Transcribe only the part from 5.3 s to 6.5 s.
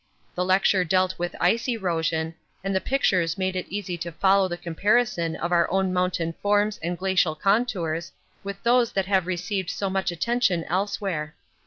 of our own mountain